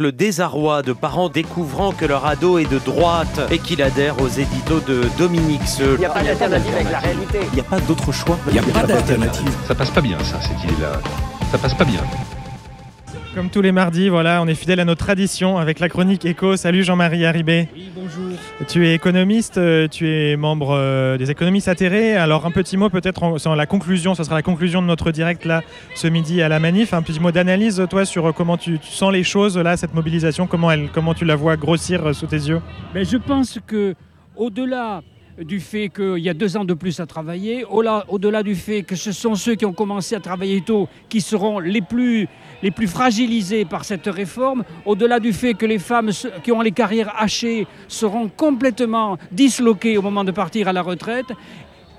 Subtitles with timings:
[0.00, 4.28] Le désarroi de parents découvrant que leur ado est de droite et qu'il adhère aux
[4.28, 5.96] éditos de Dominique Seul.
[5.96, 7.40] Il n'y a pas d'alternative avec la réalité.
[7.52, 8.38] Il n'y a pas d'autre choix.
[8.46, 9.54] Il n'y a pas d'alternative.
[9.68, 10.92] Ça passe pas bien, ça, cette idée-là.
[11.52, 12.00] Ça passe pas bien.
[13.34, 16.56] Comme tous les mardis, voilà, on est fidèle à nos traditions avec la chronique éco.
[16.56, 17.68] Salut Jean-Marie Haribé.
[17.74, 18.29] Oui, bonjour.
[18.68, 22.14] Tu es économiste, euh, tu es membre euh, des économistes atterrés.
[22.14, 25.46] Alors un petit mot peut-être sur la conclusion, ce sera la conclusion de notre direct
[25.46, 25.62] là
[25.94, 26.92] ce midi à la manif.
[26.92, 29.94] Un petit mot d'analyse toi sur euh, comment tu, tu sens les choses là, cette
[29.94, 32.60] mobilisation, comment, elle, comment tu la vois grossir sous tes yeux?
[32.92, 33.94] Ben, je pense que
[34.36, 35.00] au-delà
[35.44, 38.94] du fait qu'il y a deux ans de plus à travailler, au-delà du fait que
[38.94, 42.28] ce sont ceux qui ont commencé à travailler tôt qui seront les plus,
[42.62, 46.10] les plus fragilisés par cette réforme, au-delà du fait que les femmes
[46.42, 51.32] qui ont les carrières hachées seront complètement disloquées au moment de partir à la retraite,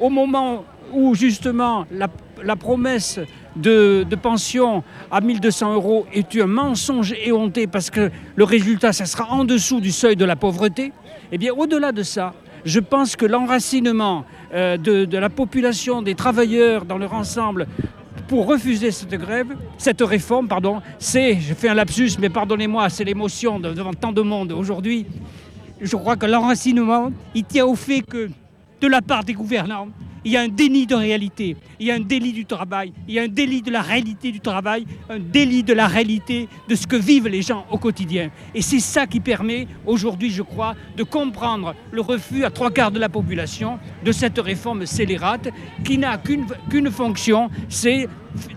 [0.00, 2.08] au moment où justement la,
[2.42, 3.20] la promesse
[3.56, 9.04] de, de pension à 1200 euros est un mensonge éhonté parce que le résultat, ça
[9.04, 10.92] sera en dessous du seuil de la pauvreté,
[11.32, 12.34] eh bien au-delà de ça,
[12.66, 17.66] je pense que l'enracinement euh, de, la population, des travailleurs dans leur ensemble,
[18.26, 19.46] pour refuser cette grève,
[19.78, 24.10] cette réforme, pardon, c'est, je fais un lapsus, mais pardonnez-moi, c'est l'émotion de- devant tant
[24.10, 25.06] de monde aujourd'hui.
[25.80, 28.28] Je crois que l'enracinement, il tient au fait que,
[28.80, 29.88] de la part des gouvernants,
[30.26, 33.14] il y a un déni de réalité, il y a un délit du travail, il
[33.14, 36.74] y a un délit de la réalité du travail, un délit de la réalité de
[36.74, 38.30] ce que vivent les gens au quotidien.
[38.52, 42.90] Et c'est ça qui permet aujourd'hui, je crois, de comprendre le refus à trois quarts
[42.90, 45.48] de la population de cette réforme scélérate
[45.84, 48.08] qui n'a qu'une qu'une fonction, c'est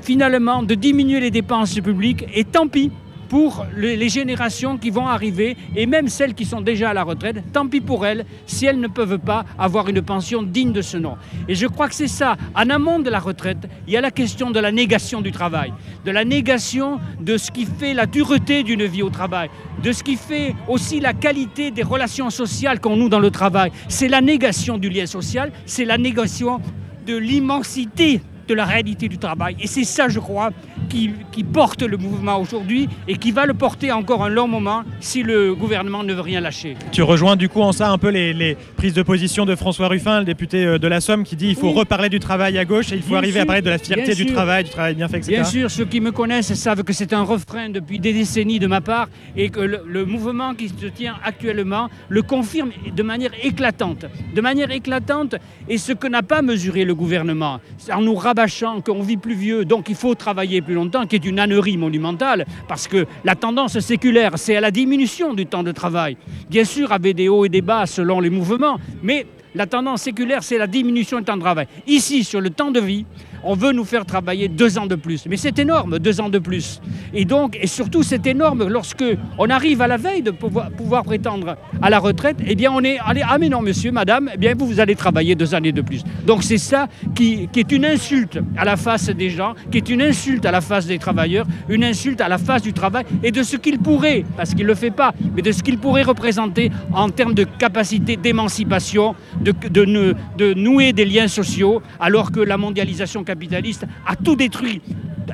[0.00, 2.24] finalement de diminuer les dépenses publiques.
[2.34, 2.90] Et tant pis
[3.28, 7.02] pour le- les générations qui vont arriver et même celles qui sont déjà à la
[7.02, 10.82] retraite, tant pis pour elles si elles ne peuvent pas avoir une pension digne de
[10.82, 11.16] ce nom.
[11.48, 12.36] Et je crois que c'est ça.
[12.54, 15.72] En amont de la retraite, il y a la question de la négation du travail,
[16.04, 19.50] de la négation de ce qui fait la dureté d'une vie au travail,
[19.82, 23.70] de ce qui fait aussi la qualité des relations sociales qu'on noue dans le travail.
[23.88, 26.60] C'est la négation du lien social, c'est la négation
[27.06, 29.56] de l'immensité de la réalité du travail.
[29.60, 30.50] Et c'est ça, je crois,
[30.88, 34.82] qui, qui porte le mouvement aujourd'hui et qui va le porter encore un long moment
[35.00, 36.76] si le gouvernement ne veut rien lâcher.
[36.92, 39.88] Tu rejoins du coup en ça un peu les, les prises de position de François
[39.88, 41.78] Ruffin, le député euh, de la Somme, qui dit il faut Oui.
[41.78, 44.14] reparler du travail à gauche et il faut Bien arriver à parler de la fierté
[44.14, 44.32] du sûr.
[44.32, 45.32] travail, du travail bien fait, etc.
[45.32, 48.66] Bien sûr, ceux qui me connaissent savent que c'est un refrain depuis des décennies de
[48.66, 53.30] ma part et que le, le mouvement qui se tient actuellement le confirme de manière
[53.42, 54.06] éclatante.
[54.34, 55.34] De manière éclatante,
[55.68, 57.60] et ce que n'a pas mesuré le gouvernement,
[57.92, 61.24] en nous rabâchant qu'on vit plus vieux, donc il faut travailler plus longtemps, qui est
[61.24, 65.72] une ânerie monumentale, parce que la tendance séculaire, c'est à la diminution du temps de
[65.72, 66.16] travail.
[66.48, 70.42] Bien sûr, avec des hauts et des bas selon les mouvements, mais la tendance séculaire,
[70.42, 71.66] c'est la diminution du temps de travail.
[71.86, 73.04] Ici, sur le temps de vie,
[73.42, 75.26] on veut nous faire travailler deux ans de plus.
[75.26, 76.80] Mais c'est énorme, deux ans de plus.
[77.14, 79.04] Et donc, et surtout, c'est énorme lorsque
[79.38, 82.36] on arrive à la veille de pouvoir, prétendre à la retraite.
[82.46, 85.34] Eh bien, on est allé, ah mais non, monsieur, madame, eh bien, vous, allez travailler
[85.34, 86.02] deux années de plus.
[86.26, 90.02] Donc, c'est ça qui, est une insulte à la face des gens, qui est une
[90.02, 93.42] insulte à la face des travailleurs, une insulte à la face du travail et de
[93.42, 96.70] ce qu'il pourrait, parce qu'il ne le fait pas, mais de ce qu'il pourrait représenter
[96.92, 103.86] en termes de capacité d'émancipation, de nouer des liens sociaux, alors que la mondialisation capitaliste
[104.06, 104.80] a tout détruit.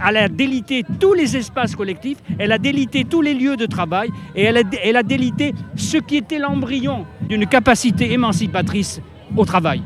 [0.06, 4.10] Elle a délité tous les espaces collectifs, elle a délité tous les lieux de travail
[4.34, 9.00] et elle a, elle a délité ce qui était l'embryon d'une capacité émancipatrice
[9.36, 9.82] au travail.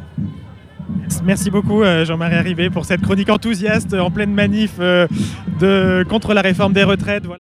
[1.25, 5.07] Merci beaucoup euh, Jean-Marie Arrivé pour cette chronique enthousiaste en pleine manif euh,
[5.61, 7.27] de, contre la réforme des retraites.
[7.27, 7.41] Voilà.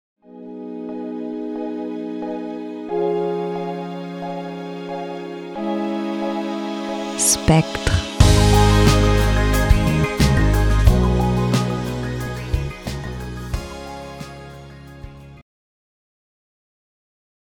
[7.17, 7.98] Spectre.